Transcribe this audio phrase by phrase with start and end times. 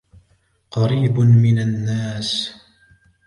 [0.71, 2.53] قَرِيبٌ مِنْ النَّاسِ